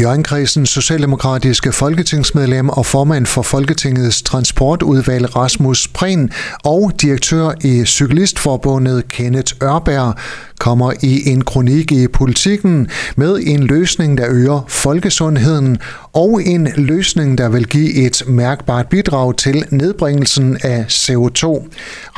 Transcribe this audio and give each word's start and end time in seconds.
Jørgenkredsen 0.00 0.66
socialdemokratiske 0.66 1.72
folketingsmedlem 1.72 2.68
og 2.68 2.86
formand 2.86 3.26
for 3.26 3.42
Folketingets 3.42 4.22
transportudvalg 4.22 5.36
Rasmus 5.36 5.88
Prehn 5.88 6.30
og 6.64 6.92
direktør 7.02 7.50
i 7.60 7.84
Cyklistforbundet 7.84 9.08
Kenneth 9.08 9.54
Ørberg 9.62 10.14
kommer 10.58 10.92
i 11.02 11.28
en 11.28 11.44
kronik 11.44 11.92
i 11.92 12.08
politikken 12.08 12.90
med 13.16 13.38
en 13.46 13.62
løsning, 13.62 14.18
der 14.18 14.26
øger 14.28 14.64
folkesundheden 14.68 15.78
og 16.12 16.42
en 16.44 16.68
løsning, 16.76 17.38
der 17.38 17.48
vil 17.48 17.66
give 17.66 17.94
et 17.94 18.22
mærkbart 18.26 18.88
bidrag 18.88 19.36
til 19.36 19.64
nedbringelsen 19.70 20.58
af 20.62 20.84
CO2. 20.88 21.68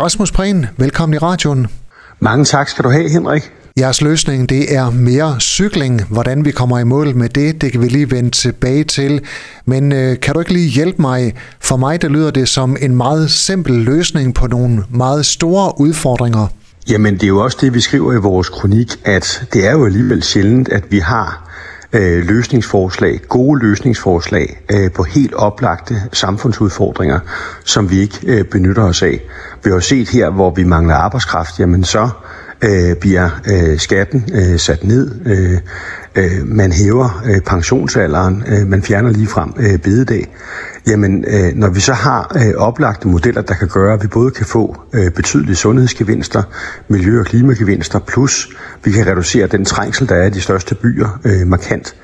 Rasmus 0.00 0.32
Prehn, 0.32 0.66
velkommen 0.76 1.14
i 1.14 1.18
radioen. 1.18 1.66
Mange 2.18 2.44
tak 2.44 2.68
skal 2.68 2.84
du 2.84 2.90
have, 2.90 3.10
Henrik. 3.10 3.52
Jeres 3.78 4.02
løsning 4.02 4.48
det 4.48 4.74
er 4.74 4.90
mere 4.90 5.40
cykling. 5.40 6.04
Hvordan 6.08 6.44
vi 6.44 6.50
kommer 6.50 6.78
i 6.78 6.84
mål 6.84 7.16
med 7.16 7.28
det, 7.28 7.60
det 7.60 7.72
kan 7.72 7.82
vi 7.82 7.88
lige 7.88 8.10
vende 8.10 8.30
tilbage 8.30 8.84
til. 8.84 9.20
Men 9.64 9.92
øh, 9.92 10.20
kan 10.20 10.34
du 10.34 10.40
ikke 10.40 10.52
lige 10.52 10.68
hjælpe 10.68 11.02
mig? 11.02 11.34
For 11.60 11.76
mig 11.76 12.02
der 12.02 12.08
lyder 12.08 12.30
det 12.30 12.48
som 12.48 12.76
en 12.80 12.96
meget 12.96 13.30
simpel 13.30 13.72
løsning 13.74 14.34
på 14.34 14.46
nogle 14.46 14.84
meget 14.90 15.26
store 15.26 15.80
udfordringer. 15.80 16.46
Jamen 16.90 17.14
det 17.14 17.22
er 17.22 17.28
jo 17.28 17.42
også 17.42 17.58
det, 17.60 17.74
vi 17.74 17.80
skriver 17.80 18.12
i 18.12 18.16
vores 18.16 18.48
kronik, 18.48 18.88
at 19.04 19.42
det 19.52 19.66
er 19.66 19.72
jo 19.72 19.86
alligevel 19.86 20.22
sjældent, 20.22 20.68
at 20.68 20.84
vi 20.90 20.98
har 20.98 21.50
øh, 21.92 22.24
løsningsforslag, 22.26 23.20
gode 23.28 23.60
løsningsforslag 23.60 24.60
øh, 24.72 24.90
på 24.90 25.02
helt 25.02 25.34
oplagte 25.34 25.94
samfundsudfordringer, 26.12 27.20
som 27.64 27.90
vi 27.90 28.00
ikke 28.00 28.18
øh, 28.26 28.44
benytter 28.44 28.82
os 28.82 29.02
af. 29.02 29.20
Vi 29.64 29.70
har 29.70 29.74
jo 29.74 29.80
set 29.80 30.08
her, 30.08 30.30
hvor 30.30 30.54
vi 30.54 30.64
mangler 30.64 30.94
arbejdskraft, 30.94 31.60
jamen 31.60 31.84
så 31.84 32.08
øh, 32.62 32.96
bliver 32.96 33.40
øh, 33.52 33.78
skatten 33.78 34.24
øh, 34.34 34.58
sat 34.58 34.84
ned, 34.84 35.10
øh, 35.26 35.58
øh, 36.14 36.46
man 36.46 36.72
hæver 36.72 37.22
øh, 37.26 37.40
pensionsalderen, 37.40 38.44
øh, 38.46 38.66
man 38.66 38.82
fjerner 38.82 39.10
lige 39.10 39.26
frem 39.26 39.52
øh, 39.56 39.78
bededag. 39.78 40.36
Jamen, 40.86 41.24
øh, 41.28 41.54
når 41.54 41.68
vi 41.68 41.80
så 41.80 41.92
har 41.92 42.36
øh, 42.36 42.54
oplagte 42.56 43.08
modeller, 43.08 43.42
der 43.42 43.54
kan 43.54 43.68
gøre, 43.68 43.94
at 43.94 44.02
vi 44.02 44.08
både 44.08 44.30
kan 44.30 44.46
få 44.46 44.76
øh, 44.92 45.10
betydelige 45.10 45.56
sundhedsgevinster, 45.56 46.42
miljø- 46.88 47.20
og 47.20 47.26
klimagevinster, 47.26 47.98
plus 47.98 48.48
vi 48.84 48.90
kan 48.90 49.06
reducere 49.06 49.46
den 49.46 49.64
trængsel, 49.64 50.08
der 50.08 50.14
er 50.14 50.26
i 50.26 50.30
de 50.30 50.40
største 50.40 50.74
byer 50.74 51.20
øh, 51.24 51.46
markant, 51.46 51.94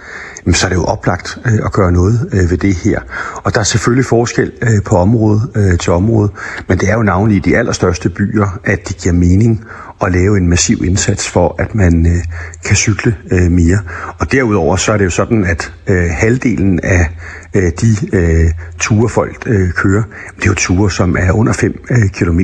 jamen, 0.46 0.54
så 0.54 0.66
er 0.66 0.68
det 0.68 0.76
jo 0.76 0.84
oplagt 0.84 1.38
øh, 1.46 1.58
at 1.64 1.72
gøre 1.72 1.92
noget 1.92 2.28
øh, 2.32 2.50
ved 2.50 2.58
det 2.58 2.74
her. 2.74 3.00
Og 3.34 3.54
der 3.54 3.60
er 3.60 3.64
selvfølgelig 3.64 4.04
forskel 4.04 4.52
øh, 4.62 4.82
på 4.84 4.96
område 4.96 5.40
øh, 5.56 5.78
til 5.78 5.92
område, 5.92 6.30
men 6.68 6.78
det 6.78 6.90
er 6.90 6.94
jo 6.94 7.02
navnlig 7.02 7.36
i 7.36 7.40
de 7.40 7.56
allerstørste 7.56 8.08
byer, 8.08 8.58
at 8.64 8.88
det 8.88 8.96
giver 8.96 9.14
mening 9.14 9.64
at 10.02 10.12
lave 10.12 10.36
en 10.36 10.48
massiv 10.48 10.84
indsats 10.84 11.28
for, 11.28 11.54
at 11.58 11.74
man 11.74 12.06
øh, 12.06 12.24
kan 12.64 12.76
cykle 12.76 13.16
øh, 13.30 13.50
mere. 13.50 13.78
Og 14.18 14.32
derudover 14.32 14.76
så 14.76 14.92
er 14.92 14.96
det 14.96 15.04
jo 15.04 15.10
sådan, 15.10 15.44
at 15.44 15.72
øh, 15.86 16.10
halvdelen 16.10 16.80
af 16.82 17.08
øh, 17.54 17.72
de 17.80 18.16
øh, 18.16 18.50
ture, 18.78 19.08
folk 19.08 19.42
øh, 19.46 19.72
kører, 19.72 20.02
det 20.36 20.42
er 20.44 20.46
jo 20.46 20.54
ture, 20.54 20.90
som 20.90 21.16
er 21.16 21.32
under 21.32 21.52
5 21.52 21.84
øh, 21.90 22.08
km. 22.08 22.40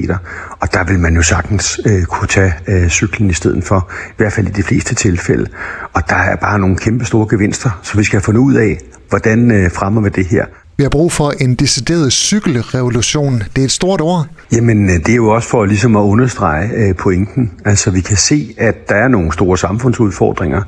Og 0.62 0.72
der 0.72 0.84
vil 0.84 0.98
man 0.98 1.14
jo 1.16 1.22
sagtens 1.22 1.80
øh, 1.86 2.04
kunne 2.04 2.28
tage 2.28 2.54
øh, 2.68 2.88
cyklen 2.88 3.30
i 3.30 3.32
stedet 3.32 3.64
for, 3.64 3.90
i 4.08 4.14
hvert 4.16 4.32
fald 4.32 4.46
i 4.46 4.50
de 4.50 4.62
fleste 4.62 4.94
tilfælde. 4.94 5.46
Og 5.92 6.02
der 6.08 6.16
er 6.16 6.36
bare 6.36 6.58
nogle 6.58 6.76
kæmpe 6.76 7.04
store 7.04 7.26
gevinster, 7.30 7.80
så 7.82 7.98
vi 7.98 8.04
skal 8.04 8.16
have 8.16 8.22
fundet 8.22 8.40
ud 8.40 8.54
af, 8.54 8.78
hvordan 9.08 9.50
øh, 9.50 9.70
fremmer 9.70 10.00
vi 10.00 10.08
det 10.08 10.26
her. 10.26 10.46
Vi 10.76 10.82
har 10.82 10.90
brug 10.90 11.12
for 11.12 11.30
en 11.40 11.54
decideret 11.54 12.12
cykelrevolution. 12.12 13.42
Det 13.56 13.60
er 13.60 13.64
et 13.64 13.70
stort 13.70 14.00
ord. 14.00 14.26
Jamen, 14.52 14.90
øh, 14.90 14.96
det 14.96 15.08
er 15.08 15.16
jo 15.16 15.28
også 15.28 15.48
for 15.48 15.64
ligesom 15.64 15.96
at 15.96 16.00
understrege 16.00 16.70
øh, 16.74 16.96
pointen. 16.96 17.52
Altså, 17.64 17.90
vi 17.90 18.00
kan 18.00 18.16
se, 18.16 18.54
at 18.58 18.88
der 18.88 18.94
er 18.94 19.08
nogle 19.08 19.32
store 19.32 19.58
samfundsudfordringer. 19.58 20.62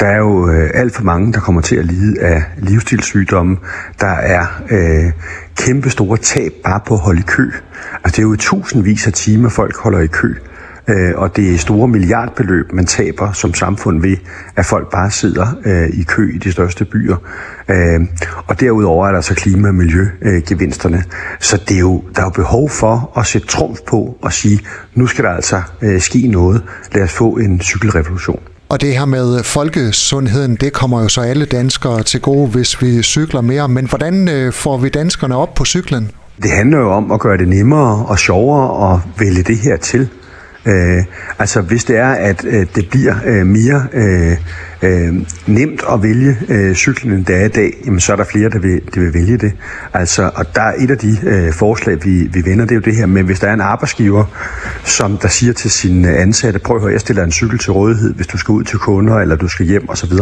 Der 0.00 0.06
er 0.06 0.18
jo 0.18 0.48
øh, 0.50 0.70
alt 0.74 0.94
for 0.94 1.02
mange, 1.02 1.32
der 1.32 1.40
kommer 1.40 1.60
til 1.60 1.76
at 1.76 1.84
lide 1.84 2.20
af 2.20 2.42
livsstilssygdomme. 2.58 3.56
Der 4.00 4.14
er 4.14 4.46
øh, 4.70 5.12
kæmpe 5.56 5.90
store 5.90 6.16
tab 6.16 6.52
bare 6.64 6.80
på 6.86 6.94
at 6.94 7.00
holde 7.00 7.20
i 7.20 7.24
kø. 7.26 7.50
Altså, 8.04 8.16
det 8.16 8.18
er 8.18 8.22
jo 8.22 8.36
tusindvis 8.36 9.06
af 9.06 9.12
timer, 9.12 9.48
folk 9.48 9.76
holder 9.76 10.00
i 10.00 10.06
kø. 10.06 10.34
Øh, 10.88 11.12
og 11.16 11.36
det 11.36 11.54
er 11.54 11.58
store 11.58 11.88
milliardbeløb, 11.88 12.72
man 12.72 12.86
taber 12.86 13.32
som 13.32 13.54
samfund 13.54 14.02
ved, 14.02 14.16
at 14.56 14.66
folk 14.66 14.90
bare 14.90 15.10
sidder 15.10 15.46
øh, 15.64 15.88
i 15.88 16.02
kø 16.02 16.34
i 16.34 16.38
de 16.38 16.52
største 16.52 16.84
byer. 16.84 17.16
Øh, 17.68 18.00
og 18.46 18.60
derudover 18.60 19.08
er 19.08 19.12
der 19.12 19.20
så 19.20 19.34
klima- 19.34 19.68
og 19.68 19.74
miljøgevinsterne. 19.74 21.04
så 21.40 21.62
det 21.68 21.74
er 21.74 21.80
jo, 21.80 22.02
der 22.14 22.20
er 22.20 22.26
jo 22.26 22.30
behov 22.30 22.70
for 22.70 23.12
at 23.18 23.26
sætte 23.26 23.46
trumf 23.46 23.78
på 23.86 24.18
og 24.22 24.32
sige, 24.32 24.60
nu 24.94 25.06
skal 25.06 25.24
der 25.24 25.30
altså 25.30 25.62
øh, 25.82 26.00
ske 26.00 26.26
noget. 26.26 26.62
Lad 26.92 27.02
os 27.02 27.12
få 27.12 27.30
en 27.30 27.60
cykelrevolution. 27.60 28.40
Og 28.68 28.80
det 28.80 28.98
her 28.98 29.04
med 29.04 29.42
folkesundheden, 29.42 30.56
det 30.56 30.72
kommer 30.72 31.02
jo 31.02 31.08
så 31.08 31.20
alle 31.20 31.44
danskere 31.44 32.02
til 32.02 32.20
gode, 32.20 32.48
hvis 32.48 32.82
vi 32.82 33.02
cykler 33.02 33.40
mere. 33.40 33.68
Men 33.68 33.88
hvordan 33.88 34.28
øh, 34.28 34.52
får 34.52 34.76
vi 34.76 34.88
danskerne 34.88 35.36
op 35.36 35.54
på 35.54 35.64
cyklen? 35.64 36.10
Det 36.42 36.50
handler 36.50 36.78
jo 36.78 36.90
om 36.92 37.12
at 37.12 37.20
gøre 37.20 37.36
det 37.38 37.48
nemmere 37.48 38.06
og 38.06 38.18
sjovere 38.18 38.94
at 38.94 39.00
vælge 39.18 39.42
det 39.42 39.58
her 39.58 39.76
til. 39.76 40.08
Øh, 40.66 41.04
altså 41.38 41.60
hvis 41.60 41.84
det 41.84 41.96
er, 41.96 42.08
at 42.08 42.44
øh, 42.44 42.66
det 42.74 42.88
bliver 42.90 43.14
øh, 43.26 43.46
mere 43.46 43.86
øh, 43.92 44.36
øh, 44.82 45.14
nemt 45.46 45.82
at 45.92 46.02
vælge 46.02 46.36
øh, 46.48 46.74
cyklen, 46.74 47.12
end 47.12 47.24
det 47.24 47.36
er 47.36 47.44
i 47.44 47.48
dag, 47.48 47.72
jamen, 47.86 48.00
så 48.00 48.12
er 48.12 48.16
der 48.16 48.24
flere, 48.24 48.50
der 48.50 48.58
vil, 48.58 48.80
der 48.94 49.00
vil 49.00 49.14
vælge 49.14 49.38
det. 49.38 49.52
Altså, 49.92 50.30
og 50.34 50.54
der 50.54 50.62
er 50.62 50.74
et 50.78 50.90
af 50.90 50.98
de 50.98 51.16
øh, 51.22 51.52
forslag, 51.52 52.04
vi, 52.04 52.28
vi 52.32 52.44
vender, 52.44 52.64
det 52.64 52.70
er 52.70 52.74
jo 52.74 52.80
det 52.80 52.96
her 52.96 53.06
med, 53.06 53.22
hvis 53.22 53.40
der 53.40 53.48
er 53.48 53.54
en 53.54 53.60
arbejdsgiver, 53.60 54.24
som 54.84 55.18
der 55.18 55.28
siger 55.28 55.52
til 55.52 55.70
sine 55.70 56.08
øh, 56.08 56.22
ansatte, 56.22 56.58
prøv 56.58 56.76
at 56.76 56.82
høre, 56.82 56.92
jeg 56.92 57.00
stiller 57.00 57.24
en 57.24 57.32
cykel 57.32 57.58
til 57.58 57.72
rådighed, 57.72 58.14
hvis 58.14 58.26
du 58.26 58.38
skal 58.38 58.52
ud 58.52 58.64
til 58.64 58.78
kunder, 58.78 59.18
eller 59.18 59.36
du 59.36 59.48
skal 59.48 59.66
hjem 59.66 59.88
osv., 59.88 60.12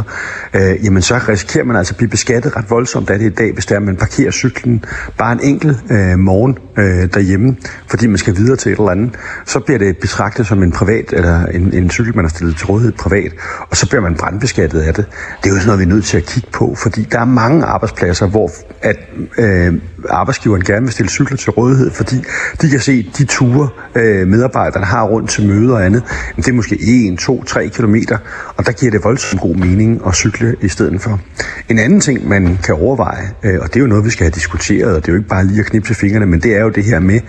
øh, 0.54 0.84
jamen 0.84 1.02
så 1.02 1.20
risikerer 1.28 1.64
man 1.64 1.76
altså 1.76 1.92
at 1.92 1.96
blive 1.96 2.10
beskattet 2.10 2.56
ret 2.56 2.70
voldsomt 2.70 3.10
af 3.10 3.18
det 3.18 3.26
i 3.26 3.34
dag, 3.34 3.52
hvis 3.52 3.66
der 3.66 3.74
er, 3.74 3.80
at 3.80 3.86
man 3.86 3.96
parkerer 3.96 4.30
cyklen 4.30 4.84
bare 5.18 5.32
en 5.32 5.40
enkelt 5.42 5.76
øh, 5.90 6.18
morgen 6.18 6.58
øh, 6.76 7.08
derhjemme, 7.14 7.56
fordi 7.88 8.06
man 8.06 8.18
skal 8.18 8.36
videre 8.36 8.56
til 8.56 8.72
et 8.72 8.78
eller 8.78 8.90
andet, 8.90 9.16
så 9.46 9.60
bliver 9.60 9.78
det 9.78 9.96
betragtet 9.96 10.31
som 10.36 10.62
en 10.62 10.72
privat, 10.72 11.12
eller 11.12 11.46
en, 11.46 11.74
en 11.74 11.90
cykel, 11.90 12.16
man 12.16 12.24
har 12.24 12.28
stillet 12.30 12.56
til 12.56 12.66
rådighed 12.66 12.92
privat, 12.92 13.32
og 13.70 13.76
så 13.76 13.88
bliver 13.88 14.02
man 14.02 14.14
brandbeskattet 14.14 14.80
af 14.80 14.94
det. 14.94 15.04
Det 15.42 15.50
er 15.50 15.54
jo 15.54 15.54
sådan 15.54 15.66
noget, 15.66 15.78
vi 15.78 15.84
er 15.84 15.88
nødt 15.88 16.04
til 16.04 16.16
at 16.16 16.26
kigge 16.26 16.48
på, 16.52 16.74
fordi 16.74 17.02
der 17.12 17.20
er 17.20 17.24
mange 17.24 17.64
arbejdspladser, 17.64 18.26
hvor 18.26 18.50
at, 18.82 18.96
øh, 19.38 19.74
arbejdsgiveren 20.10 20.64
gerne 20.64 20.82
vil 20.86 20.92
stille 20.92 21.10
cykler 21.10 21.36
til 21.36 21.50
rådighed, 21.50 21.90
fordi 21.90 22.16
de 22.62 22.70
kan 22.70 22.80
se 22.80 23.10
de 23.18 23.24
ture, 23.24 23.68
øh, 23.94 24.28
medarbejderne 24.28 24.86
har 24.86 25.04
rundt 25.04 25.30
til 25.30 25.46
møder 25.46 25.74
og 25.74 25.84
andet, 25.84 26.02
Men 26.36 26.42
det 26.42 26.48
er 26.48 26.52
måske 26.52 26.78
1, 27.12 27.18
2, 27.18 27.44
3 27.44 27.68
kilometer, 27.68 28.18
og 28.56 28.66
der 28.66 28.72
giver 28.72 28.92
det 28.92 29.04
voldsomt 29.04 29.42
god 29.42 29.54
mening 29.54 30.02
at 30.06 30.14
cykle 30.14 30.56
i 30.60 30.68
stedet 30.68 31.00
for. 31.00 31.20
En 31.68 31.78
anden 31.78 32.00
ting, 32.00 32.28
man 32.28 32.58
kan 32.64 32.74
overveje, 32.74 33.30
øh, 33.42 33.58
og 33.60 33.68
det 33.68 33.76
er 33.76 33.80
jo 33.80 33.86
noget, 33.86 34.04
vi 34.04 34.10
skal 34.10 34.24
have 34.24 34.30
diskuteret, 34.30 34.96
og 34.96 35.02
det 35.02 35.08
er 35.08 35.12
jo 35.12 35.18
ikke 35.18 35.28
bare 35.28 35.46
lige 35.46 35.60
at 35.60 35.66
knipse 35.66 35.94
fingrene, 35.94 36.26
men 36.26 36.40
det 36.40 36.56
er 36.56 36.62
jo 36.62 36.68
det 36.68 36.84
her 36.84 37.00
med, 37.00 37.20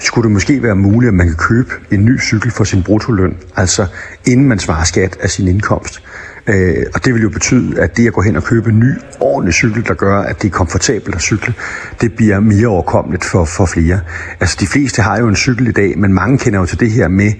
skulle 0.00 0.22
det 0.22 0.32
måske 0.32 0.62
være 0.62 0.76
muligt, 0.76 1.08
at 1.08 1.14
man 1.14 1.26
kan 1.26 1.36
købe 1.36 1.70
en 1.90 2.04
ny 2.04 2.20
cykel 2.20 2.50
for 2.50 2.64
sin 2.64 2.82
bruttoløn, 2.82 3.36
altså 3.56 3.86
inden 4.26 4.48
man 4.48 4.58
svarer 4.58 4.84
skat 4.84 5.16
af 5.20 5.30
sin 5.30 5.48
indkomst. 5.48 6.02
Øh, 6.46 6.86
og 6.94 7.04
det 7.04 7.14
vil 7.14 7.22
jo 7.22 7.30
betyde, 7.30 7.80
at 7.80 7.96
det 7.96 8.06
at 8.06 8.12
gå 8.12 8.22
hen 8.22 8.36
og 8.36 8.44
købe 8.44 8.70
en 8.70 8.78
ny, 8.80 8.92
ordentlig 9.20 9.54
cykel, 9.54 9.86
der 9.86 9.94
gør, 9.94 10.20
at 10.20 10.42
det 10.42 10.48
er 10.48 10.52
komfortabelt 10.52 11.14
at 11.14 11.20
cykle, 11.20 11.54
det 12.00 12.12
bliver 12.12 12.40
mere 12.40 12.66
overkommeligt 12.66 13.24
for, 13.24 13.44
for 13.44 13.66
flere. 13.66 14.00
Altså 14.40 14.56
de 14.60 14.66
fleste 14.66 15.02
har 15.02 15.18
jo 15.18 15.28
en 15.28 15.36
cykel 15.36 15.66
i 15.66 15.72
dag, 15.72 15.98
men 15.98 16.14
mange 16.14 16.38
kender 16.38 16.60
jo 16.60 16.66
til 16.66 16.80
det 16.80 16.90
her 16.90 17.08
med, 17.08 17.32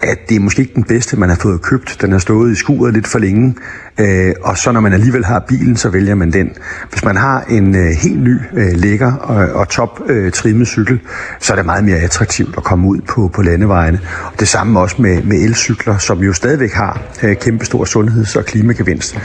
at 0.00 0.28
det 0.28 0.36
er 0.36 0.40
måske 0.40 0.60
ikke 0.62 0.74
den 0.74 0.84
bedste, 0.84 1.16
man 1.16 1.28
har 1.28 1.36
fået 1.36 1.62
købt. 1.62 1.98
Den 2.00 2.12
har 2.12 2.18
stået 2.18 2.52
i 2.52 2.54
skuret 2.54 2.94
lidt 2.94 3.06
for 3.06 3.18
længe, 3.18 3.54
øh, 4.00 4.34
og 4.42 4.58
så 4.58 4.72
når 4.72 4.80
man 4.80 4.92
alligevel 4.92 5.24
har 5.24 5.44
bilen, 5.48 5.76
så 5.76 5.88
vælger 5.88 6.14
man 6.14 6.32
den. 6.32 6.50
Hvis 6.90 7.04
man 7.04 7.16
har 7.16 7.40
en 7.40 7.74
øh, 7.76 7.86
helt 7.86 8.20
ny, 8.20 8.36
øh, 8.54 8.72
lækker 8.74 9.12
og, 9.12 9.48
og 9.60 9.68
top 9.68 10.00
øh, 10.06 10.32
trimmet 10.32 10.68
cykel, 10.68 11.00
så 11.40 11.52
er 11.52 11.56
det 11.56 11.66
meget 11.66 11.84
mere 11.84 11.96
attraktivt 11.96 12.56
at 12.56 12.64
komme 12.64 12.88
ud 12.88 13.00
på, 13.00 13.30
på 13.34 13.42
landevejene. 13.42 14.00
Og 14.24 14.40
det 14.40 14.48
samme 14.48 14.80
også 14.80 15.02
med, 15.02 15.22
med 15.22 15.36
elcykler, 15.36 15.98
som 15.98 16.18
jo 16.18 16.32
stadigvæk 16.32 16.72
har 16.72 17.02
øh, 17.22 17.36
kæmpestor 17.36 17.84
sundheds- 17.84 18.36
og 18.36 18.44
klimagevinst. 18.44 19.18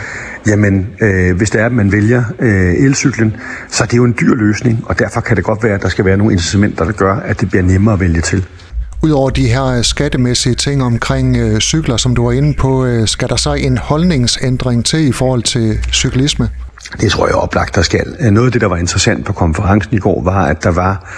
Jamen, 0.48 0.88
øh, 1.02 1.38
hvis 1.38 1.50
det 1.50 1.62
er, 1.62 1.66
at 1.66 1.72
man 1.72 1.92
vælger 1.92 2.24
øh, 2.40 2.74
elcyklen, 2.74 3.36
så 3.70 3.84
er 3.84 3.88
det 3.88 3.98
jo 3.98 4.04
en 4.04 4.16
dyr 4.22 4.36
løsning, 4.36 4.84
og 4.86 5.00
derfor 5.00 5.22
kan 5.22 5.36
det 5.38 5.44
godt 5.44 5.64
være, 5.64 5.74
at 5.74 5.82
der 5.82 5.90
skal 5.90 6.06
være 6.06 6.18
nogle 6.18 6.34
incitamenter, 6.34 6.86
der 6.86 6.92
gør, 6.92 7.16
at 7.16 7.42
det 7.42 7.50
bliver 7.50 7.64
nemmere 7.64 7.94
at 7.94 8.00
vælge 8.00 8.22
til. 8.22 8.46
Udover 9.04 9.30
de 9.30 9.48
her 9.48 9.66
øh, 9.66 9.84
skattemæssige 9.84 10.56
ting 10.56 10.84
omkring 10.84 11.38
øh, 11.38 11.60
cykler, 11.60 11.98
som 11.98 12.16
du 12.16 12.26
var 12.26 12.32
inde 12.32 12.54
på, 12.54 12.86
øh, 12.86 13.08
skal 13.08 13.30
der 13.30 13.36
så 13.36 13.54
en 13.54 13.78
holdningsændring 13.78 14.86
til 14.86 15.08
i 15.08 15.12
forhold 15.12 15.44
til 15.44 15.80
cyklisme? 15.92 16.50
Det 17.02 17.12
tror 17.12 17.28
jeg 17.28 17.36
oplagt, 17.36 17.76
der 17.76 17.82
skal. 17.82 18.16
Øh, 18.20 18.32
noget 18.32 18.48
af 18.48 18.52
det, 18.52 18.62
der 18.62 18.68
var 18.68 18.78
interessant 18.78 19.26
på 19.26 19.34
konferencen 19.34 19.96
i 19.96 20.00
går, 20.00 20.24
var, 20.24 20.46
at 20.46 20.64
der 20.64 20.72
var 20.72 21.14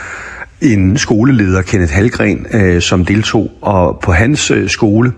en 0.62 0.98
skoleleder, 0.98 1.62
Kenneth 1.62 1.94
Halgren, 1.94 2.46
øh, 2.52 2.82
som 2.82 3.06
deltog, 3.06 3.52
og 3.62 4.00
på 4.04 4.12
hans 4.12 4.52
øh, 4.52 4.70
skole, 4.70 5.14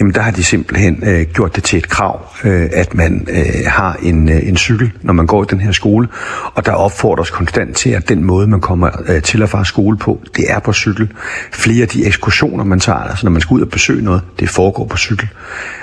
jamen 0.00 0.14
der 0.14 0.20
har 0.20 0.30
de 0.30 0.44
simpelthen 0.44 1.02
øh, 1.06 1.26
gjort 1.34 1.56
det 1.56 1.64
til 1.64 1.78
et 1.78 1.88
krav, 1.88 2.26
øh, 2.44 2.68
at 2.72 2.94
man 2.94 3.26
øh, 3.30 3.66
har 3.66 3.96
en, 4.02 4.28
øh, 4.28 4.48
en 4.48 4.56
cykel, 4.56 4.92
når 5.02 5.12
man 5.12 5.26
går 5.26 5.42
i 5.42 5.46
den 5.50 5.60
her 5.60 5.72
skole, 5.72 6.08
og 6.54 6.66
der 6.66 6.72
opfordres 6.72 7.30
konstant 7.30 7.76
til, 7.76 7.90
at 7.90 8.08
den 8.08 8.24
måde, 8.24 8.46
man 8.46 8.60
kommer 8.60 8.90
øh, 9.08 9.22
til 9.22 9.42
og 9.42 9.48
fra 9.48 9.64
skole 9.64 9.98
på, 9.98 10.20
det 10.36 10.44
er 10.48 10.58
på 10.58 10.72
cykel. 10.72 11.12
Flere 11.52 11.82
af 11.82 11.88
de 11.88 12.06
ekskursioner, 12.06 12.64
man 12.64 12.80
tager, 12.80 12.98
altså 12.98 13.26
når 13.26 13.30
man 13.30 13.40
skal 13.40 13.54
ud 13.54 13.60
og 13.60 13.68
besøge 13.68 14.02
noget, 14.02 14.22
det 14.40 14.48
foregår 14.48 14.86
på 14.86 14.96
cykel. 14.96 15.28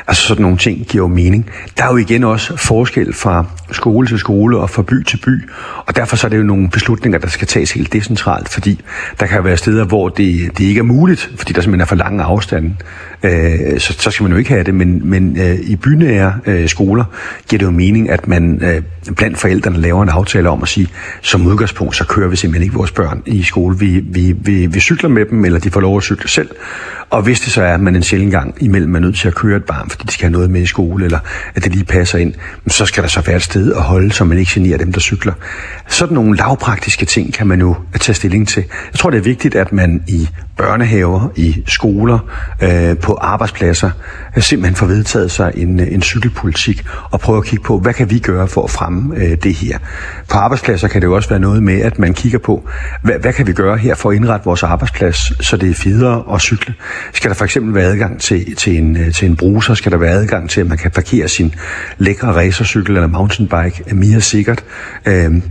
Altså 0.08 0.24
sådan 0.24 0.42
nogle 0.42 0.58
ting 0.58 0.86
giver 0.86 1.04
jo 1.04 1.08
mening. 1.08 1.50
Der 1.78 1.84
er 1.84 1.92
jo 1.92 1.98
igen 1.98 2.24
også 2.24 2.58
forskel 2.58 3.14
fra 3.14 3.46
skole 3.72 4.08
til 4.08 4.19
skole 4.19 4.58
og 4.58 4.69
fra 4.69 4.81
by 4.81 5.04
til 5.04 5.18
by, 5.18 5.50
og 5.86 5.96
derfor 5.96 6.16
så 6.16 6.28
er 6.28 6.30
det 6.30 6.38
jo 6.38 6.44
nogle 6.44 6.69
beslutninger, 6.69 7.19
der 7.19 7.28
skal 7.28 7.48
tages 7.48 7.72
helt 7.72 7.94
decentralt, 7.94 8.50
fordi 8.50 8.81
der 9.19 9.25
kan 9.25 9.44
være 9.44 9.58
steder, 9.58 9.86
hvor 9.86 10.10
det, 10.10 10.58
det 10.58 10.64
ikke 10.64 10.80
er 10.80 10.84
muligt, 10.84 11.31
fordi 11.38 11.54
der 11.54 11.62
simpelthen 11.62 11.81
er 11.81 11.86
for 11.86 11.96
lange 11.96 12.24
afstande. 12.24 12.75
Øh, 13.24 13.56
Øh, 13.59 13.80
så, 13.80 13.94
så 14.00 14.12
skal 14.12 14.24
man 14.24 14.31
jo 14.31 14.38
ikke 14.38 14.50
have 14.50 14.63
det, 14.63 14.75
men, 14.75 15.09
men 15.09 15.39
øh, 15.39 15.59
i 15.59 15.75
bynære 15.75 16.33
øh, 16.45 16.69
skoler 16.69 17.04
giver 17.50 17.57
det 17.57 17.65
jo 17.65 17.71
mening, 17.71 18.09
at 18.09 18.27
man 18.27 18.59
øh, 18.63 18.81
blandt 19.15 19.38
forældrene 19.38 19.77
laver 19.77 20.04
en 20.04 20.09
aftale 20.09 20.50
om 20.50 20.63
at 20.63 20.69
sige, 20.69 20.88
som 21.21 21.48
udgangspunkt, 21.48 21.95
så 21.95 22.06
kører 22.06 22.30
vi 22.30 22.36
simpelthen 22.36 22.63
ikke 22.63 22.75
vores 22.75 22.92
børn 22.92 23.24
i 23.25 23.44
skole. 23.44 23.80
Vi, 23.80 24.00
vi, 24.00 24.36
vi, 24.39 24.65
vi 24.65 24.80
cykler 24.80 25.09
med 25.09 25.25
dem, 25.25 25.45
eller 25.45 25.59
de 25.59 25.71
får 25.71 25.81
lov 25.81 25.98
at 25.98 26.04
cykle 26.04 26.30
selv. 26.30 26.50
Og 27.09 27.21
hvis 27.21 27.39
det 27.39 27.51
så 27.51 27.62
er, 27.62 27.74
at 27.74 27.80
man 27.80 27.95
en 27.95 28.04
sjældent 28.04 28.31
gang 28.31 28.56
imellem 28.63 28.95
er 28.95 29.00
nødt 29.00 29.18
til 29.18 29.27
at 29.27 29.36
køre 29.36 29.57
et 29.57 29.63
barn, 29.63 29.89
fordi 29.89 30.04
de 30.07 30.12
skal 30.12 30.24
have 30.24 30.31
noget 30.31 30.50
med 30.50 30.62
i 30.62 30.65
skole, 30.65 31.06
eller 31.06 31.19
at 31.56 31.63
det 31.63 31.71
lige 31.71 31.86
passer 31.86 32.18
ind, 32.18 32.33
så 32.68 32.86
skal 32.86 33.04
der 33.04 33.09
så 33.09 33.21
være 33.21 33.36
et 33.36 33.42
sted 33.42 33.74
at 33.74 33.81
holde, 33.81 34.12
så 34.12 34.25
man 34.25 34.38
ikke 34.38 34.51
generer 34.54 34.77
dem, 34.77 34.94
der 34.94 35.00
cykler. 35.00 35.33
Sådan 35.88 36.15
nogle 36.15 36.38
lavpraktiske 36.38 37.06
ting 37.06 37.33
kan 37.33 37.48
man 37.48 37.59
jo 37.59 37.75
tage 38.00 38.15
stilling 38.15 38.48
til. 38.48 38.63
Jeg 38.92 39.00
tror, 39.00 39.09
det 39.09 39.18
er 39.18 39.21
vigtigt, 39.21 39.56
at 39.56 39.74
man 39.74 40.04
i 40.07 40.30
børnehaver, 40.57 41.30
i 41.36 41.63
skoler, 41.68 42.19
øh, 42.63 42.98
på 42.98 43.13
arbejdspladser, 43.47 43.91
øh, 44.38 44.44
simpelthen 44.44 44.75
får 44.75 44.85
vedtaget 44.85 45.31
sig 45.31 45.51
en, 45.55 45.79
øh, 45.79 45.94
en 45.94 46.01
cykelpolitik 46.01 46.85
og 47.11 47.19
prøver 47.19 47.39
at 47.39 47.45
kigge 47.45 47.63
på, 47.63 47.79
hvad 47.79 47.94
kan 47.94 48.09
vi 48.09 48.19
gøre 48.19 48.47
for 48.47 48.63
at 48.63 48.69
fremme 48.69 49.15
øh, 49.15 49.38
det 49.44 49.53
her. 49.53 49.77
På 50.29 50.38
arbejdspladser 50.38 50.88
kan 50.88 51.01
det 51.01 51.07
jo 51.07 51.15
også 51.15 51.29
være 51.29 51.39
noget 51.39 51.63
med, 51.63 51.81
at 51.81 51.99
man 51.99 52.13
kigger 52.13 52.39
på, 52.39 52.69
hvad, 53.03 53.19
hvad 53.19 53.33
kan 53.33 53.47
vi 53.47 53.53
gøre 53.53 53.77
her 53.77 53.95
for 53.95 54.09
at 54.09 54.15
indrette 54.15 54.45
vores 54.45 54.63
arbejdsplads, 54.63 55.45
så 55.47 55.57
det 55.57 55.69
er 55.69 55.73
federe 55.73 56.23
at 56.33 56.41
cykle. 56.41 56.73
Skal 57.13 57.29
der 57.29 57.35
for 57.35 57.45
eksempel 57.45 57.75
være 57.75 57.85
adgang 57.85 58.21
til, 58.21 58.55
til, 58.55 58.77
en, 58.77 58.97
øh, 58.97 59.13
til 59.13 59.27
en 59.27 59.35
bruser? 59.35 59.73
Skal 59.73 59.91
der 59.91 59.97
være 59.97 60.11
adgang 60.11 60.49
til, 60.49 60.61
at 60.61 60.67
man 60.67 60.77
kan 60.77 60.91
parkere 60.91 61.27
sin 61.27 61.55
lækre 61.97 62.33
racercykel 62.33 62.95
eller 62.95 63.07
mountainbike 63.07 63.95
mere 63.95 64.21
sikkert? 64.21 64.63
Øh, 65.05 65.41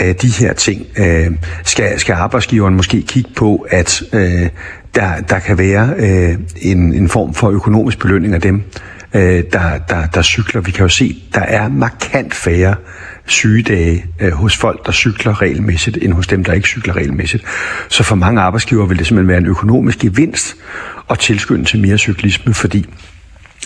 øh, 0.00 0.14
de 0.22 0.28
her 0.28 0.52
ting. 0.52 0.86
Øh, 0.98 1.30
skal, 1.64 2.00
skal 2.00 2.12
arbejdsgiveren 2.12 2.74
måske 2.74 3.02
kigge 3.02 3.30
på, 3.36 3.66
at 3.70 4.02
øh, 4.12 4.48
der, 4.94 5.20
der 5.20 5.38
kan 5.38 5.58
være 5.58 5.94
øh, 5.96 6.38
en, 6.56 6.92
en 6.92 7.08
form 7.08 7.34
for 7.34 7.50
økonomisk 7.50 7.98
belønning 7.98 8.34
af 8.34 8.40
dem, 8.40 8.62
øh, 9.14 9.42
der, 9.52 9.78
der, 9.88 10.06
der 10.06 10.22
cykler. 10.22 10.60
Vi 10.60 10.70
kan 10.70 10.82
jo 10.82 10.88
se, 10.88 11.22
der 11.34 11.40
er 11.40 11.68
markant 11.68 12.34
færre 12.34 12.74
sygedage 13.26 14.04
øh, 14.20 14.32
hos 14.32 14.56
folk, 14.56 14.86
der 14.86 14.92
cykler 14.92 15.42
regelmæssigt, 15.42 15.98
end 16.02 16.12
hos 16.12 16.26
dem, 16.26 16.44
der 16.44 16.52
ikke 16.52 16.68
cykler 16.68 16.96
regelmæssigt. 16.96 17.44
Så 17.88 18.02
for 18.02 18.14
mange 18.14 18.40
arbejdsgiver 18.40 18.86
vil 18.86 18.98
det 18.98 19.06
simpelthen 19.06 19.28
være 19.28 19.38
en 19.38 19.46
økonomisk 19.46 19.98
gevinst 19.98 20.56
at 21.10 21.18
tilskynde 21.18 21.64
til 21.64 21.80
mere 21.80 21.98
cyklisme, 21.98 22.54
fordi 22.54 22.86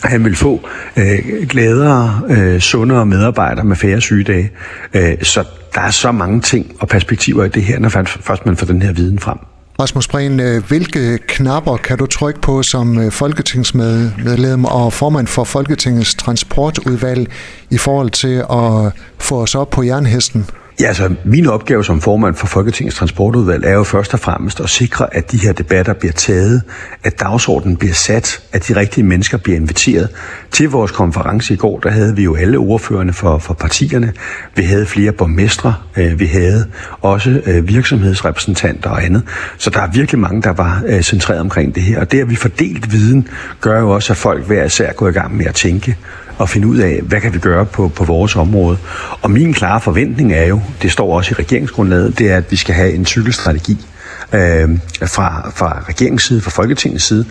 han 0.04 0.24
vil 0.24 0.36
få 0.36 0.68
øh, 0.96 1.48
gladere, 1.48 2.22
øh, 2.30 2.60
sundere 2.60 3.06
medarbejdere 3.06 3.64
med 3.64 3.76
færre 3.76 4.00
sygedage. 4.00 4.50
Øh, 4.94 5.22
så 5.22 5.44
der 5.74 5.80
er 5.80 5.90
så 5.90 6.12
mange 6.12 6.40
ting 6.40 6.72
og 6.80 6.88
perspektiver 6.88 7.44
i 7.44 7.48
det 7.48 7.62
her, 7.62 7.78
når 7.78 7.88
først 7.88 8.46
man 8.46 8.56
får 8.56 8.66
den 8.66 8.82
her 8.82 8.92
viden 8.92 9.18
frem. 9.18 9.38
Rasmus 9.80 10.08
Breen, 10.08 10.40
øh, 10.40 10.64
hvilke 10.68 11.18
knapper 11.18 11.76
kan 11.76 11.98
du 11.98 12.06
trykke 12.06 12.40
på 12.40 12.62
som 12.62 12.98
øh, 12.98 13.12
folketingsmedlem 13.12 14.64
og 14.64 14.92
formand 14.92 15.26
for 15.26 15.44
Folketingets 15.44 16.14
transportudvalg 16.14 17.30
i 17.70 17.78
forhold 17.78 18.10
til 18.10 18.44
at 18.50 18.92
få 19.18 19.42
os 19.42 19.54
op 19.54 19.70
på 19.70 19.82
jernhesten? 19.82 20.46
Ja, 20.80 20.86
altså 20.86 21.14
min 21.24 21.46
opgave 21.46 21.84
som 21.84 22.00
formand 22.00 22.34
for 22.34 22.46
Folketingets 22.46 22.96
Transportudvalg 22.96 23.64
er 23.64 23.72
jo 23.72 23.82
først 23.82 24.14
og 24.14 24.20
fremmest 24.20 24.60
at 24.60 24.70
sikre, 24.70 25.14
at 25.14 25.32
de 25.32 25.38
her 25.38 25.52
debatter 25.52 25.92
bliver 25.92 26.12
taget, 26.12 26.62
at 27.04 27.20
dagsordenen 27.20 27.76
bliver 27.76 27.94
sat, 27.94 28.42
at 28.52 28.68
de 28.68 28.76
rigtige 28.76 29.04
mennesker 29.04 29.38
bliver 29.38 29.56
inviteret. 29.56 30.08
Til 30.50 30.70
vores 30.70 30.90
konference 30.90 31.54
i 31.54 31.56
går, 31.56 31.78
der 31.78 31.90
havde 31.90 32.16
vi 32.16 32.22
jo 32.22 32.34
alle 32.36 32.58
ordførende 32.58 33.12
for, 33.12 33.38
for 33.38 33.54
partierne. 33.54 34.12
Vi 34.56 34.62
havde 34.62 34.86
flere 34.86 35.12
borgmestre, 35.12 35.74
øh, 35.96 36.20
vi 36.20 36.26
havde 36.26 36.66
også 37.02 37.42
øh, 37.46 37.68
virksomhedsrepræsentanter 37.68 38.90
og 38.90 39.04
andet. 39.04 39.22
Så 39.56 39.70
der 39.70 39.80
er 39.80 39.90
virkelig 39.90 40.18
mange, 40.18 40.42
der 40.42 40.52
var 40.52 40.82
øh, 40.86 41.02
centreret 41.02 41.40
omkring 41.40 41.74
det 41.74 41.82
her. 41.82 42.00
Og 42.00 42.12
det, 42.12 42.20
at 42.20 42.30
vi 42.30 42.36
fordelt 42.36 42.92
viden, 42.92 43.28
gør 43.60 43.80
jo 43.80 43.90
også, 43.90 44.12
at 44.12 44.16
folk 44.16 44.46
hver 44.46 44.64
især 44.64 44.92
går 44.92 45.08
i 45.08 45.12
gang 45.12 45.36
med 45.36 45.46
at 45.46 45.54
tænke 45.54 45.96
og 46.38 46.48
finde 46.48 46.68
ud 46.68 46.78
af, 46.78 47.00
hvad 47.02 47.20
kan 47.20 47.34
vi 47.34 47.38
gøre 47.38 47.66
på, 47.66 47.88
på 47.88 48.04
vores 48.04 48.36
område. 48.36 48.78
Og 49.22 49.30
min 49.30 49.54
klare 49.54 49.80
forventning 49.80 50.32
er 50.32 50.44
jo, 50.44 50.60
det 50.82 50.92
står 50.92 51.16
også 51.16 51.30
i 51.30 51.42
regeringsgrundlaget, 51.42 52.18
det 52.18 52.30
er, 52.30 52.36
at 52.36 52.50
vi 52.50 52.56
skal 52.56 52.74
have 52.74 52.92
en 52.92 53.06
cykelstrategi 53.06 53.86
øh, 54.32 54.68
fra, 55.06 55.50
fra 55.54 55.84
regeringens 55.88 56.22
side, 56.22 56.40
fra 56.40 56.50
Folketingets 56.50 57.04
side, 57.04 57.24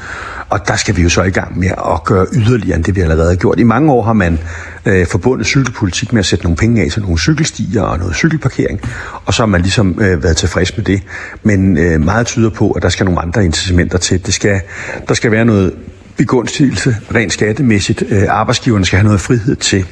og 0.50 0.68
der 0.68 0.76
skal 0.76 0.98
vi 0.98 1.02
jo 1.02 1.10
så 1.10 1.24
i 1.24 1.30
gang 1.30 1.60
med 1.60 1.68
at 1.68 2.04
gøre 2.04 2.26
yderligere 2.34 2.76
end 2.76 2.84
det, 2.84 2.96
vi 2.96 3.02
allerede 3.02 3.30
har 3.30 3.36
gjort. 3.36 3.60
I 3.60 3.64
mange 3.64 3.92
år 3.92 4.04
har 4.04 4.14
man 4.14 4.40
øh, 4.86 5.08
forbundet 5.08 5.48
cykelpolitik 5.48 6.14
med 6.14 6.20
at 6.20 6.26
sætte 6.26 6.46
nogle 6.46 6.58
penge 6.58 6.84
af 6.84 6.92
til 6.92 7.02
nogle 7.02 7.20
cykelstier 7.20 7.82
og 7.82 8.00
noget 8.00 8.16
cykelparkering, 8.16 8.82
og 9.26 9.34
så 9.34 9.42
har 9.42 9.48
man 9.48 9.62
ligesom 9.62 10.00
øh, 10.02 10.24
været 10.24 10.38
tilfreds 10.38 10.78
med 10.78 10.86
det. 10.86 11.02
Men 11.44 11.78
øh, 11.78 12.02
meget 12.02 12.28
tyder 12.28 12.50
på, 12.50 12.72
at 12.72 12.82
der 12.82 12.90
skal 12.90 13.06
nogle 13.06 13.22
andre 13.22 13.46
incitamenter 13.46 13.98
til. 13.98 14.26
Det 14.26 14.34
skal, 14.34 14.62
der 15.08 15.14
skal 15.14 15.32
være 15.32 15.46
noget 15.46 15.74
begunstigelse 16.18 16.98
rent 17.16 17.34
skattemæssigt. 17.34 18.04
Øh, 18.10 18.24
arbejdsgiverne 18.30 18.86
skal 18.86 18.98
have 18.98 19.06
noget 19.06 19.22
frihed 19.22 19.56
til 19.56 19.86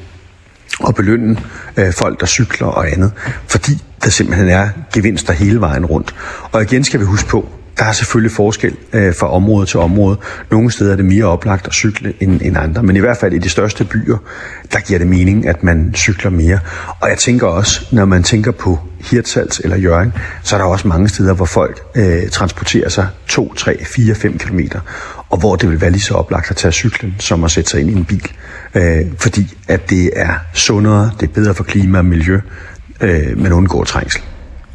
at 0.87 0.95
belønne 0.95 1.37
øh, 1.77 1.93
folk, 1.93 2.19
der 2.19 2.25
cykler 2.25 2.67
og 2.67 2.91
andet, 2.91 3.11
fordi 3.47 3.71
der 4.03 4.09
simpelthen 4.09 4.49
er 4.49 4.69
gevinster 4.93 5.33
hele 5.33 5.59
vejen 5.59 5.85
rundt. 5.85 6.15
Og 6.51 6.61
igen 6.61 6.83
skal 6.83 6.99
vi 6.99 7.05
huske 7.05 7.29
på, 7.29 7.49
der 7.77 7.85
er 7.85 7.91
selvfølgelig 7.91 8.31
forskel 8.31 8.75
øh, 8.93 9.15
fra 9.15 9.31
område 9.31 9.65
til 9.65 9.79
område. 9.79 10.17
Nogle 10.51 10.71
steder 10.71 10.91
er 10.91 10.95
det 10.95 11.05
mere 11.05 11.25
oplagt 11.25 11.67
at 11.67 11.73
cykle 11.73 12.13
end, 12.19 12.41
end 12.41 12.57
andre, 12.57 12.83
men 12.83 12.95
i 12.95 12.99
hvert 12.99 13.17
fald 13.17 13.33
i 13.33 13.37
de 13.37 13.49
største 13.49 13.85
byer, 13.85 14.17
der 14.73 14.79
giver 14.79 14.99
det 14.99 15.07
mening, 15.07 15.47
at 15.47 15.63
man 15.63 15.93
cykler 15.95 16.31
mere. 16.31 16.59
Og 16.99 17.09
jeg 17.09 17.17
tænker 17.17 17.47
også, 17.47 17.87
når 17.91 18.05
man 18.05 18.23
tænker 18.23 18.51
på 18.51 18.79
Hirtshals 18.99 19.59
eller 19.59 19.77
Jørgen, 19.77 20.13
så 20.43 20.55
er 20.55 20.59
der 20.59 20.65
også 20.65 20.87
mange 20.87 21.09
steder, 21.09 21.33
hvor 21.33 21.45
folk 21.45 21.81
øh, 21.95 22.29
transporterer 22.29 22.89
sig 22.89 23.07
2, 23.27 23.53
3, 23.53 23.85
4, 23.85 24.15
5 24.15 24.37
km, 24.37 24.59
og 25.29 25.37
hvor 25.37 25.55
det 25.55 25.69
vil 25.69 25.81
være 25.81 25.91
lige 25.91 26.01
så 26.01 26.13
oplagt 26.13 26.51
at 26.51 26.57
tage 26.57 26.71
cyklen, 26.71 27.15
som 27.19 27.43
at 27.43 27.51
sætte 27.51 27.69
sig 27.69 27.79
ind 27.81 27.89
i 27.89 27.93
en 27.93 28.05
bil. 28.05 28.31
Øh, 28.75 29.01
fordi 29.19 29.57
at 29.67 29.89
det 29.89 30.09
er 30.15 30.33
sundere, 30.53 31.11
det 31.19 31.29
er 31.29 31.33
bedre 31.33 31.53
for 31.53 31.63
klima 31.63 31.97
og 31.97 32.05
miljø, 32.05 32.39
øh, 33.01 33.37
men 33.37 33.51
undgår 33.51 33.83
trængsel. 33.83 34.21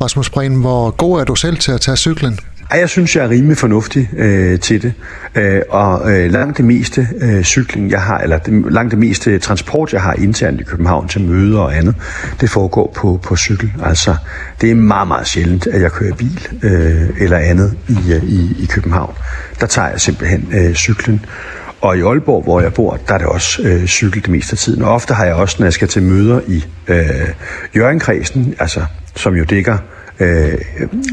Rasmus 0.02 0.31
Breen, 0.31 0.55
hvor 0.55 0.91
god 0.91 1.20
er 1.20 1.25
du 1.25 1.35
selv 1.35 1.56
til 1.56 1.73
at 1.73 1.81
tage 1.81 1.97
cyklen? 1.97 2.38
Ej, 2.70 2.78
jeg 2.78 2.88
synes, 2.88 3.17
jeg 3.17 3.25
er 3.25 3.28
rimelig 3.28 3.56
fornuftig 3.56 4.11
øh, 4.17 4.61
til 4.61 4.82
det. 4.82 4.93
Øh, 5.34 5.62
og 5.69 6.12
øh, 6.12 6.32
langt 6.32 6.56
det 6.56 6.64
meste 6.64 7.08
øh, 7.20 7.43
cykling, 7.43 7.90
jeg 7.90 8.02
har, 8.02 8.19
eller 8.19 8.38
det, 8.38 8.72
langt 8.72 8.90
det 8.90 8.99
meste 8.99 9.38
transport, 9.38 9.93
jeg 9.93 10.02
har 10.02 10.14
internt 10.14 10.61
i 10.61 10.64
København 10.64 11.08
til 11.08 11.20
møder 11.20 11.61
og 11.61 11.76
andet, 11.76 11.94
det 12.40 12.50
foregår 12.50 12.93
på, 12.96 13.20
på 13.22 13.37
cykel. 13.37 13.73
Altså, 13.85 14.16
det 14.61 14.71
er 14.71 14.75
meget, 14.75 15.09
meget 15.09 15.26
sjældent, 15.26 15.66
at 15.66 15.83
jeg 15.83 15.92
kører 15.92 16.14
bil 16.14 16.49
øh, 16.62 17.11
eller 17.21 17.38
andet 17.38 17.76
i, 17.88 18.12
øh, 18.12 18.25
i, 18.25 18.62
i 18.62 18.66
København. 18.66 19.14
Der 19.61 19.66
tager 19.66 19.88
jeg 19.88 20.00
simpelthen 20.00 20.49
øh, 20.52 20.75
cyklen. 20.75 21.25
Og 21.80 21.99
i 21.99 22.00
Aalborg, 22.00 22.42
hvor 22.42 22.61
jeg 22.61 22.75
bor, 22.75 22.99
der 23.09 23.14
er 23.14 23.18
det 23.18 23.26
også 23.26 23.62
øh, 23.62 23.87
cykel 23.87 24.23
det 24.23 24.30
meste 24.30 24.52
af 24.52 24.59
tiden. 24.59 24.83
Og 24.83 24.92
ofte 24.92 25.14
har 25.14 25.25
jeg 25.25 25.35
også, 25.35 25.56
når 25.59 25.66
jeg 25.66 25.73
skal 25.73 25.88
til 25.88 26.02
møder 26.02 26.40
i 26.47 26.64
øh, 26.88 27.28
Jørgenkredsen, 27.76 28.54
altså, 28.59 28.80
som 29.16 29.35
jo 29.35 29.45
dækker 29.45 29.78
øh, 30.21 30.53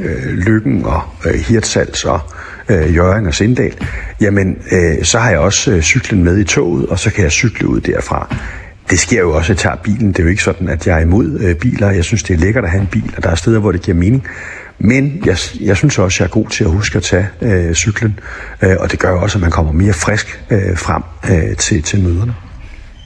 øh 0.03 0.33
Lykken 0.33 0.85
og 0.85 1.01
øh, 1.25 1.33
Hirtshals 1.33 2.05
og 2.05 2.19
øh, 2.69 2.95
Jørgen 2.95 3.27
og 3.27 3.33
Sindal, 3.33 3.73
jamen 4.21 4.57
øh, 4.71 5.03
så 5.03 5.19
har 5.19 5.29
jeg 5.29 5.39
også 5.39 5.71
øh, 5.71 5.81
cyklen 5.81 6.23
med 6.23 6.37
i 6.37 6.43
toget, 6.43 6.85
og 6.85 6.99
så 6.99 7.11
kan 7.11 7.23
jeg 7.23 7.31
cykle 7.31 7.67
ud 7.67 7.81
derfra. 7.81 8.35
Det 8.89 8.99
sker 8.99 9.19
jo 9.19 9.35
også, 9.35 9.45
at 9.45 9.49
jeg 9.49 9.57
tager 9.57 9.75
bilen. 9.75 10.07
Det 10.07 10.19
er 10.19 10.23
jo 10.23 10.29
ikke 10.29 10.43
sådan, 10.43 10.69
at 10.69 10.87
jeg 10.87 10.97
er 10.97 11.01
imod 11.01 11.39
øh, 11.39 11.55
biler. 11.55 11.91
Jeg 11.91 12.03
synes, 12.03 12.23
det 12.23 12.33
er 12.33 12.37
lækkert 12.37 12.63
at 12.63 12.69
have 12.69 12.81
en 12.81 12.87
bil, 12.87 13.13
og 13.17 13.23
der 13.23 13.29
er 13.29 13.35
steder, 13.35 13.59
hvor 13.59 13.71
det 13.71 13.81
giver 13.81 13.97
mening. 13.97 14.27
Men 14.79 15.21
jeg, 15.25 15.37
jeg 15.59 15.77
synes 15.77 15.99
også, 15.99 16.15
at 16.15 16.19
jeg 16.19 16.25
er 16.25 16.29
god 16.29 16.49
til 16.49 16.63
at 16.63 16.69
huske 16.69 16.97
at 16.97 17.03
tage 17.03 17.27
øh, 17.41 17.73
cyklen, 17.73 18.19
øh, 18.61 18.75
og 18.79 18.91
det 18.91 18.99
gør 18.99 19.11
jo 19.11 19.21
også, 19.21 19.37
at 19.37 19.41
man 19.41 19.51
kommer 19.51 19.71
mere 19.71 19.93
frisk 19.93 20.41
øh, 20.49 20.77
frem 20.77 21.03
øh, 21.31 21.55
til, 21.55 21.83
til 21.83 22.03
møderne 22.03 22.33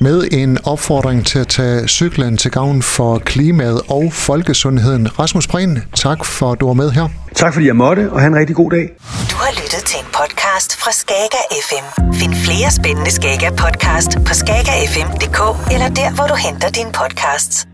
med 0.01 0.27
en 0.31 0.57
opfordring 0.63 1.25
til 1.25 1.39
at 1.39 1.47
tage 1.47 1.87
cyklen 1.87 2.37
til 2.37 2.51
gavn 2.51 2.81
for 2.81 3.19
klimaet 3.19 3.81
og 3.87 4.13
folkesundheden. 4.13 5.19
Rasmus 5.19 5.47
Prehn, 5.47 5.79
tak 5.95 6.25
for 6.25 6.51
at 6.51 6.59
du 6.59 6.67
var 6.67 6.73
med 6.73 6.91
her. 6.91 7.07
Tak 7.35 7.53
fordi 7.53 7.67
jeg 7.67 7.75
måtte, 7.75 8.11
og 8.11 8.19
have 8.19 8.27
en 8.27 8.35
rigtig 8.35 8.55
god 8.55 8.71
dag. 8.71 8.89
Du 9.31 9.35
har 9.35 9.51
lyttet 9.51 9.83
til 9.85 9.99
en 9.99 10.05
podcast 10.05 10.75
fra 10.81 10.91
Skager 10.91 11.43
FM. 11.67 12.13
Find 12.13 12.33
flere 12.35 12.71
spændende 12.71 13.11
Skager 13.11 13.51
podcast 13.51 14.11
på 14.27 14.33
skagerfm.dk 14.33 15.71
eller 15.73 15.89
der, 15.89 16.15
hvor 16.15 16.27
du 16.27 16.35
henter 16.35 16.69
dine 16.69 16.91
podcasts. 16.91 17.70